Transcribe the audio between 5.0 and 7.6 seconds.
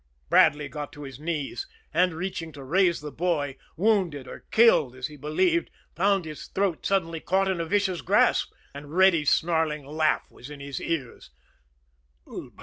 he believed, found his throat suddenly caught